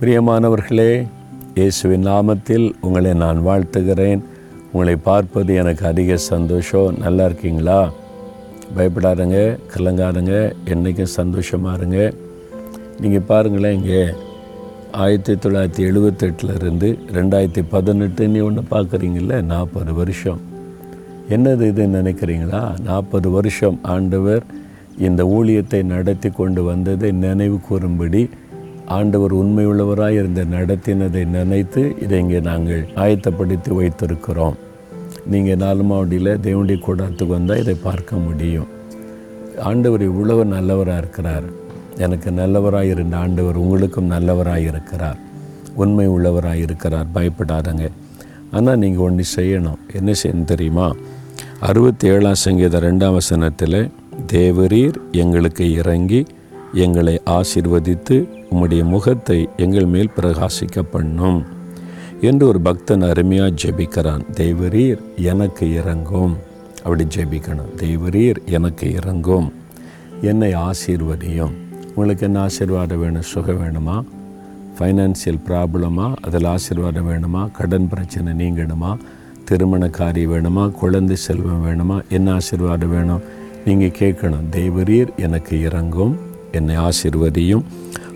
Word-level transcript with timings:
பிரியமானவர்களே 0.00 1.06
இயேசுவின் 1.54 2.06
நாமத்தில் 2.06 2.72
உங்களை 2.80 3.14
நான் 3.14 3.46
வாழ்த்துகிறேன். 3.46 4.20
உங்களை 4.72 4.96
பார்ப்பது 4.96 5.54
எனக்கு 5.54 5.86
அதிக 5.86 6.16
சந்தோஷம். 6.16 6.98
நல்லா 6.98 7.24
இருக்கீங்களா? 7.24 7.92
பயப்படாதுங்க 8.76 9.58
கலங்காதுங்க 9.76 10.52
என்றைக்கும் 10.64 11.14
சந்தோஷமாக 11.18 11.76
இருங்க. 11.76 12.12
நீங்கள் 13.00 13.26
பாருங்களேன் 13.26 13.84
இங்கே 13.84 14.06
ஆயிரத்தி 14.92 15.32
தொள்ளாயிரத்தி 15.32 15.84
எழுபத்தெட்டுலேருந்து 15.90 16.98
ரெண்டாயிரத்தி 17.12 17.64
பதினெட்டுன்னு 17.70 18.42
ஒன்று 18.42 18.62
பார்க்குறீங்கள 18.70 19.42
நாற்பது 19.42 19.94
வருஷம். 19.94 20.40
என்னது 21.28 21.62
இது 21.62 21.86
நினைக்கிறீங்களா? 21.86 22.80
நாற்பது 22.80 23.30
வருஷம் 23.30 23.78
ஆண்டவர் 23.82 24.42
இந்த 24.98 25.24
ஊழியத்தை 25.24 25.82
நடத்தி 25.82 26.30
கொண்டு 26.30 26.62
வந்ததை 26.62 27.12
நினைவு 27.12 27.60
கூறும்படி 27.60 28.30
ஆண்டவர் 28.96 29.34
உண்மையுள்ளவராய் 29.34 30.18
இருந்த 30.20 30.44
நடத்தினதை 30.44 31.26
நினைத்து 31.26 31.94
இதை 32.00 32.18
இங்கே 32.18 32.40
நாங்கள் 32.40 32.88
ஆயத்தப்படுத்தி 32.94 33.70
வைத்திருக்கிறோம். 33.70 34.56
நீங்கள் 35.26 35.56
நாலு 35.56 35.82
மாவட்டியில் 35.82 36.40
தேவண்டி 36.40 36.74
கூடத்துக்கு 36.74 37.26
வந்தால் 37.26 37.58
இதை 37.58 37.74
பார்க்க 37.74 38.16
முடியும். 38.16 38.66
ஆண்டவர் 39.58 40.02
இவ்வளவு 40.02 40.44
நல்லவராக 40.44 40.98
இருக்கிறார். 40.98 41.42
எனக்கு 41.96 42.32
நல்லவராக 42.32 42.84
இருந்த 42.84 43.16
ஆண்டவர் 43.16 43.56
உங்களுக்கும் 43.56 44.06
நல்லவராக 44.06 44.60
இருக்கிறார். 44.60 45.18
உண்மை 45.74 46.08
உள்ளவராக 46.08 46.54
இருக்கிறார். 46.54 47.06
பயப்படாதங்க. 47.14 47.88
ஆனால் 48.50 48.78
நீங்கள் 48.78 49.04
ஒன்று 49.04 49.24
செய்யணும். 49.36 49.80
என்ன 49.94 50.12
செய்யணும் 50.22 50.44
தெரியுமா? 50.44 50.94
அறுபத்தி 51.60 52.08
ஏழாம் 52.08 52.34
சங்கீத 52.34 52.80
ரெண்டாம் 52.80 53.12
வசனத்தில் 53.12 53.90
தேவரீர் 54.32 54.94
எங்களுக்கு 55.12 55.72
இறங்கி 55.72 56.26
எங்களை 56.72 57.20
ஆசிர்வதித்து 57.26 58.28
உம்முடைய 58.50 58.84
முகத்தை 58.84 59.48
எங்கள் 59.56 59.86
மேல் 59.86 60.10
பிரகாசிக்க 60.20 60.82
பண்ணும் 60.90 61.44
என்று 62.20 62.46
ஒரு 62.46 62.60
பக்தன் 62.60 63.02
அருமையாக 63.02 63.50
ஜெபிக்கிறான். 63.50 64.24
தெய்வரீர் 64.32 64.98
எனக்கு 65.16 65.74
இறங்கும். 65.74 66.36
அப்படி 66.76 67.06
ஜெபிக்கணும். 67.16 67.70
தெய்வரீர் 67.76 68.36
எனக்கு 68.44 68.92
இறங்கும். 68.92 69.52
என்னை 70.20 70.54
ஆசீர்வதியும். 70.54 71.50
உங்களுக்கு 71.94 72.24
என்ன 72.24 72.40
ஆசீர்வாதம் 72.40 73.00
வேணும்? 73.00 73.22
சுகம் 73.22 73.62
வேணுமா? 73.62 74.04
ஃபைனான்சியல் 74.78 75.38
ப்ராப்ளமா 75.46 76.16
அதில் 76.16 76.44
ஆசீர்வாதம் 76.44 77.10
வேணுமா? 77.10 77.50
கடன் 77.52 77.88
பிரச்சனை 77.88 78.32
நீங்கணுமா? 78.32 78.96
திருமண 79.44 79.88
காரியம் 79.88 80.32
வேணுமா? 80.32 80.70
குழந்தை 80.70 81.16
செல்வம் 81.16 81.66
வேணுமா? 81.66 82.02
என்ன 82.08 82.32
ஆசீர்வாதம் 82.32 82.90
வேணும்? 82.90 83.20
நீங்கள் 83.64 83.94
கேட்கணும். 83.98 84.48
தெய்வரீர் 84.52 85.08
எனக்கு 85.16 85.60
இறங்கும். 85.60 86.28
என்னை 86.52 86.76
ஆசிர்வதியும். 86.76 87.64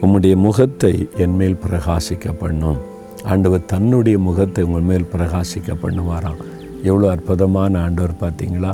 உம்முடைய 0.00 0.36
முகத்தை 0.36 1.08
என் 1.16 1.36
மேல் 1.36 1.58
பிரகாசிக்க 1.68 2.32
பண்ணும். 2.38 2.78
ஆண்டவர் 3.24 3.64
தன்னுடைய 3.64 4.18
முகத்தை 4.18 4.64
உங்கள் 4.64 4.88
மேல் 4.90 5.10
பிரகாசிக்க 5.12 5.76
பண்ணுவாராம். 5.82 6.40
எவ்வளோ 6.82 7.10
அற்புதமான 7.10 7.80
ஆண்டவர் 7.80 8.14
பார்த்தீங்களா? 8.20 8.72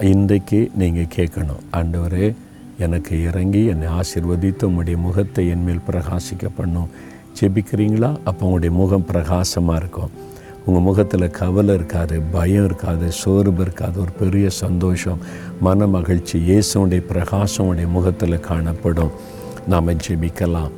இன்றைக்கு 0.00 0.70
நீங்கள் 0.76 1.12
கேட்கணும். 1.16 1.62
ஆண்டவரே 1.72 2.34
எனக்கு 2.78 3.22
இறங்கி 3.22 3.64
என்னை 3.64 3.88
ஆசிர்வதித்து 3.88 4.64
உங்களுடைய 4.64 4.98
முகத்தை 4.98 5.48
என் 5.48 5.64
மேல் 5.64 5.86
பிரகாசிக்க 5.90 6.48
பண்ணும். 6.56 6.88
ஜெபிக்கிறீங்களா? 7.40 8.16
அப்போ 8.24 8.46
உங்களுடைய 8.46 8.76
முகம் 8.76 9.04
பிரகாசமாக 9.04 9.80
இருக்கும். 9.80 10.10
உங்கள் 10.66 10.82
முகத்தில் 10.82 11.30
கவலை 11.30 11.74
இருக்காது 11.74 12.20
பயம் 12.20 12.64
இருக்காது 12.64 13.12
சோர்வு 13.12 13.62
இருக்காது 13.62 14.00
ஒரு 14.00 14.10
பெரிய 14.10 14.50
சந்தோஷம் 14.50 15.18
மன 15.60 15.86
மகிழ்ச்சி 15.86 16.38
இயேசுடைய 16.38 17.02
பிரகாசமுடைய 17.12 17.86
முகத்தில் 17.88 18.40
காணப்படும். 18.40 19.10
நாம் 19.68 19.90
ஜெபிக்கலாம். 19.90 20.70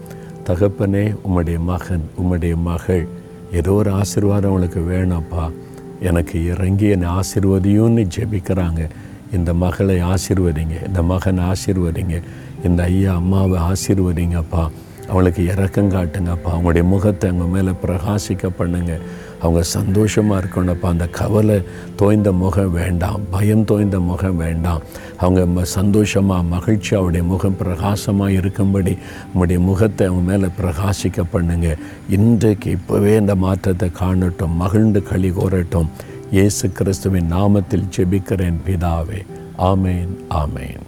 தகப்பனே 0.47 1.17
உம்முடைய 1.27 1.59
மகன் 1.59 2.05
உம்முடைய 2.23 2.57
மகள் 2.57 3.09
ஏதோ 3.53 3.73
ஒரு 3.73 3.91
ஆசீர்வாதம் 3.91 4.51
உங்களுக்கு 4.51 4.81
வேணும்ப்பா. 4.81 5.53
எனக்கு 6.01 6.47
இறங்கி 6.47 6.89
என்னை 6.89 7.09
ஆசிர்வதியும்னு 7.09 8.09
ஜெபிக்கிறாங்க. 8.17 8.89
இந்த 9.33 9.55
மகளை 9.55 10.03
ஆசிர்வதிங்க 10.03 10.87
இந்த 10.87 11.03
மகனை 11.03 11.45
ஆசிர்வதிங்க 11.45 12.23
இந்த 12.65 12.83
ஐயா 12.83 13.15
அம்மாவை 13.15 13.61
ஆசீர்வதிங்கப்பா. 13.61 14.71
அவளுக்கு 15.09 15.47
இறக்கம் 15.47 15.91
காட்டுங்கப்பா. 15.91 16.51
அவங்களுடைய 16.53 16.83
முகத்தை 16.83 17.31
அவங்க 17.31 17.49
மேலே 17.49 17.73
பிரகாசிக்க 17.87 18.51
பண்ணுங்கள் 18.59 19.01
அவங்க 19.47 19.65
சந்தோஷமாக 19.79 20.41
இருக்கணும்ப்பா 20.43 20.91
அந்த 20.95 21.09
கவலை 21.21 21.59
தோய்ந்த 22.03 22.33
முகம் 22.45 22.73
வேண்டாம் 22.81 23.21
பயம் 23.37 23.67
தோய்ந்த 23.73 23.99
முகம் 24.11 24.41
வேண்டாம். 24.45 24.83
அவங்க 25.25 25.41
சந்தோஷமாக 25.43 25.85
சந்தோஷமா 25.87 26.37
மகிழ்ச்சி 26.49 26.93
அவருடைய 26.97 27.25
முகம் 27.31 27.57
பிரகாசமாக 27.57 28.37
இருக்கும்படி 28.39 28.93
உங்களுடைய 29.27 29.59
முகத்தை 29.69 30.07
அவங்க 30.07 30.25
மேலே 30.31 30.49
பிரகாசிக்க 30.61 31.25
பண்ணுங்க. 31.35 31.69
இன்றைக்கு 32.17 32.71
இப்போவே 32.77 33.13
இந்த 33.23 33.35
மாற்றத்தை 33.45 33.89
காணட்டும் 34.01 34.59
மகிழ்ந்து 34.63 35.03
களி 35.11 35.31
கோரட்டும். 35.39 35.91
இயேசு 36.37 36.73
கிறிஸ்துவின் 36.81 37.33
நாமத்தில் 37.33 37.89
ஜெபிக்கிறேன் 37.97 38.61
பிதாவே. 38.67 39.23
ஆமேன் 39.71 40.13
ஆமேன். 40.43 40.86